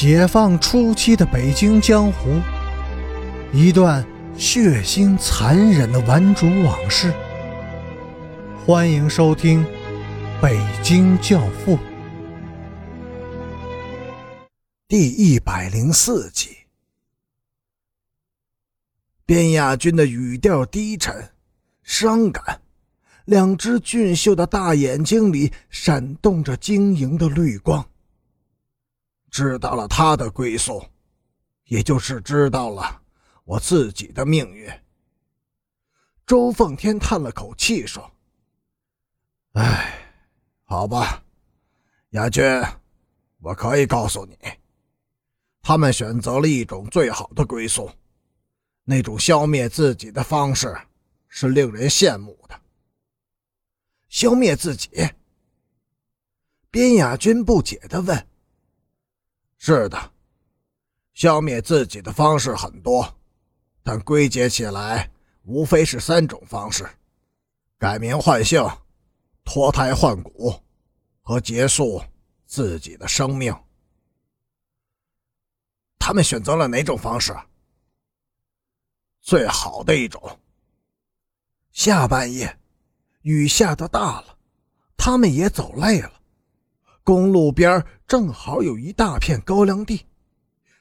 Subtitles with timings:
[0.00, 2.40] 解放初期的北京江湖，
[3.52, 7.12] 一段血腥残忍的顽主往事。
[8.64, 9.64] 欢迎收听
[10.40, 11.76] 《北京教父》
[14.86, 16.50] 第一百零四集。
[19.26, 21.30] 边亚军的语调低沉、
[21.82, 22.60] 伤感，
[23.24, 27.84] 两只俊秀的大眼睛里闪动着晶莹的绿光。
[29.30, 30.84] 知道了他的归宿，
[31.64, 33.02] 也就是知道了
[33.44, 34.70] 我自己的命运。
[36.26, 38.10] 周奉天叹了口气说
[39.52, 40.12] ：“哎，
[40.64, 41.22] 好吧，
[42.10, 42.44] 雅君，
[43.40, 44.36] 我可以告诉你，
[45.62, 47.90] 他们选择了一种最好的归宿，
[48.84, 50.76] 那种消灭自己的方式
[51.28, 52.60] 是令人羡慕的。
[54.08, 54.90] 消灭自己？”
[56.70, 58.26] 边亚军不解的问。
[59.68, 60.12] 是的，
[61.12, 63.06] 消灭自己的方式很多，
[63.82, 65.10] 但归结起来
[65.42, 66.88] 无非是三种方式：
[67.76, 68.66] 改名换姓、
[69.44, 70.58] 脱胎换骨
[71.20, 72.02] 和结束
[72.46, 73.54] 自己的生命。
[75.98, 77.36] 他们选择了哪种方式？
[79.20, 80.40] 最好的一种。
[81.72, 82.58] 下半夜，
[83.20, 84.38] 雨下的大了，
[84.96, 86.17] 他们也走累了。
[87.08, 90.04] 公路边正好有一大片高粱地，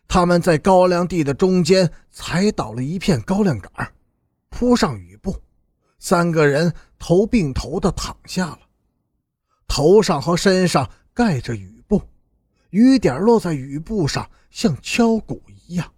[0.09, 3.94] 他们在高粱地的中间踩倒了一片高粱杆，
[4.50, 5.34] 铺上雨布，
[6.00, 8.59] 三个人头并头的躺下了，
[9.69, 12.02] 头上和身上盖着雨布，
[12.72, 15.94] 雨点落在雨布上像敲鼓一样。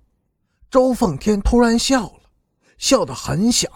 [0.70, 2.22] 周奉天突然笑了，
[2.78, 3.68] 笑得很响，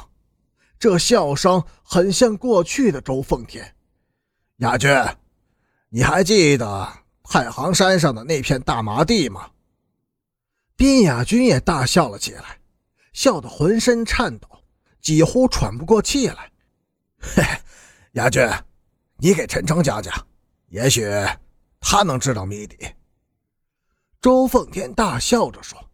[0.77, 3.73] 这笑声很像过去的周奉天。
[4.57, 4.91] 亚军。
[5.95, 6.91] 你还记得
[7.23, 9.51] 太行山上的那片大麻地吗？
[10.75, 12.57] 宾雅君也大笑了起来，
[13.13, 14.47] 笑得浑身颤抖，
[14.99, 16.51] 几乎喘不过气来。
[17.19, 17.43] 嘿，
[18.13, 18.43] 雅君，
[19.17, 20.11] 你给陈诚讲讲，
[20.69, 21.07] 也许
[21.79, 22.75] 他能知道谜底。
[24.19, 25.91] 周奉天大笑着说。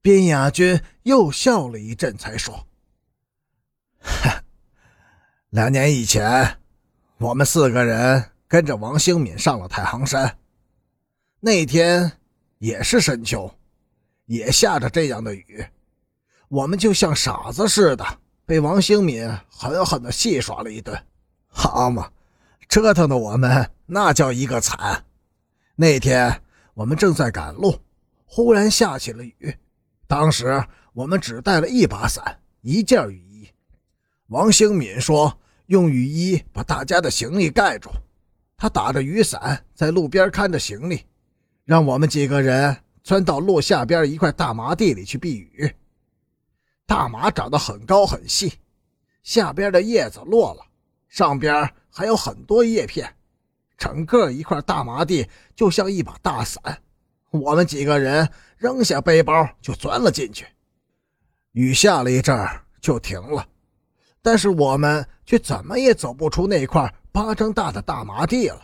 [0.00, 2.68] 宾雅君又笑了一阵，才说
[5.50, 6.60] ：“两年以前，
[7.18, 10.36] 我们四个人。”跟着王兴敏上了太行山，
[11.40, 12.12] 那天
[12.58, 13.50] 也是深秋，
[14.26, 15.64] 也下着这样的雨，
[16.50, 18.04] 我们就像傻子似的，
[18.44, 21.02] 被王兴敏狠狠的戏耍了一顿。
[21.46, 22.10] 好嘛，
[22.68, 25.02] 折腾的我们那叫一个惨。
[25.74, 26.42] 那天
[26.74, 27.80] 我们正在赶路，
[28.26, 29.56] 忽然下起了雨，
[30.06, 30.62] 当时
[30.92, 33.48] 我们只带了一把伞，一件雨衣。
[34.26, 37.88] 王兴敏说用雨衣把大家的行李盖住。
[38.62, 41.04] 他打着雨伞在路边看着行李，
[41.64, 45.68] 让我们几个人钻到路下边一块大麻地里去避雨。
[46.86, 48.52] 大麻长得很高很细，
[49.24, 50.64] 下边的叶子落了，
[51.08, 53.12] 上边还有很多叶片，
[53.76, 56.62] 整个一块大麻地就像一把大伞。
[57.32, 60.46] 我们几个人扔下背包就钻了进去。
[61.50, 62.48] 雨下了一阵
[62.80, 63.44] 就停了，
[64.22, 66.94] 但是我们却怎么也走不出那块。
[67.12, 68.58] 巴掌大的大麻地了，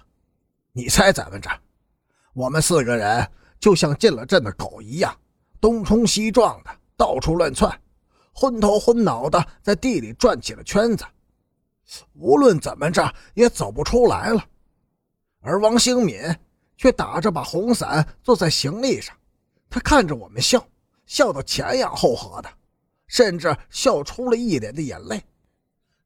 [0.72, 1.50] 你猜怎么着？
[2.32, 5.14] 我们四个人就像进了阵的狗一样，
[5.60, 7.78] 东冲西撞的，到处乱窜，
[8.32, 11.04] 昏头昏脑的在地里转起了圈子，
[12.14, 14.42] 无论怎么着也走不出来了。
[15.41, 16.19] 而王兴敏
[16.75, 19.15] 却打着把红伞坐在行李上，
[19.69, 20.66] 他看着我们笑，
[21.04, 22.48] 笑得前仰后合的，
[23.09, 25.22] 甚至笑出了一脸的眼泪。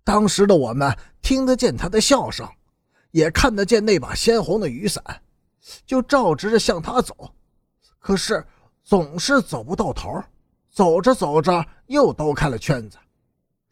[0.04, 2.48] 当时的我们听得见他的笑声，
[3.12, 5.02] 也看得见那把鲜红的雨伞，
[5.86, 7.32] 就照直着向他走，
[7.98, 8.44] 可是
[8.82, 10.22] 总是走不到头，
[10.70, 12.98] 走着走着又兜开了圈子。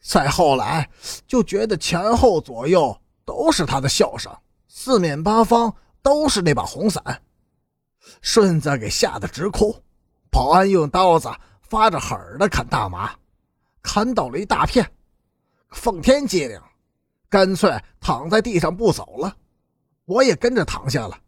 [0.01, 0.89] 再后来
[1.27, 4.35] 就觉得前后左右都是他的笑声，
[4.67, 7.21] 四面八方都是那把红伞，
[8.21, 9.75] 顺子给吓得直哭。
[10.31, 11.29] 保安用刀子
[11.61, 13.11] 发着狠的砍大麻，
[13.83, 14.89] 砍倒了一大片。
[15.71, 16.59] 奉天机灵，
[17.29, 19.35] 干脆躺在地上不走了，
[20.05, 21.19] 我也跟着躺下了。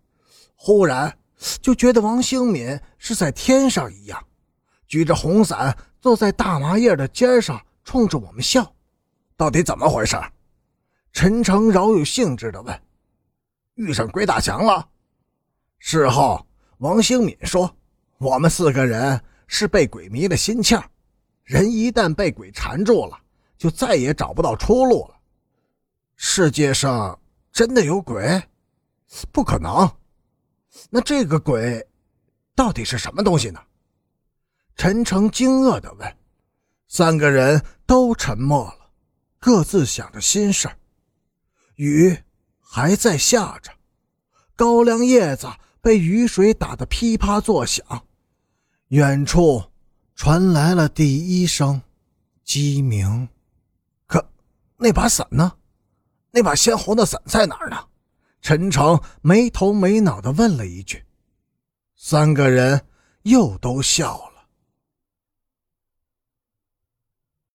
[0.56, 1.18] 忽然
[1.62, 4.24] 就觉得王兴敏是在天上一样，
[4.88, 8.74] 举着红伞坐在大麻叶的尖上，冲着我们笑。
[9.36, 10.18] 到底怎么回事？
[11.12, 12.82] 陈诚饶有兴致地问
[13.76, 14.88] ：“遇上鬼打墙了？”
[15.80, 16.46] 事后，
[16.78, 17.76] 王兴敏说
[18.20, 20.84] ：“我们四个人是被鬼迷了心窍，
[21.44, 23.20] 人一旦被鬼缠住了。”
[23.64, 25.16] 就再也找不到出路了。
[26.18, 27.18] 世界上
[27.50, 28.44] 真的有鬼？
[29.32, 29.90] 不可能。
[30.90, 31.88] 那这个鬼
[32.54, 33.62] 到底是什么东西呢？
[34.76, 36.18] 陈诚惊愕地问。
[36.90, 38.90] 三个人都沉默了，
[39.40, 40.70] 各自想着心事
[41.76, 42.18] 雨
[42.60, 43.72] 还在下着，
[44.58, 45.48] 高粱叶子
[45.80, 48.06] 被雨水打得噼啪作响。
[48.90, 49.64] 远处
[50.16, 51.82] 传来了第一声
[52.44, 53.30] 鸡鸣。
[54.84, 55.54] 那把伞呢？
[56.32, 57.78] 那把鲜红的伞在哪儿呢？
[58.42, 61.02] 陈诚没头没脑地问了一句。
[61.96, 62.86] 三个人
[63.22, 64.33] 又都笑了。